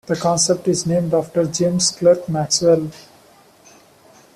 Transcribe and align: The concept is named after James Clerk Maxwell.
The 0.07 0.15
concept 0.15 0.67
is 0.67 0.87
named 0.87 1.13
after 1.13 1.45
James 1.45 1.91
Clerk 1.91 2.27
Maxwell. 2.27 2.89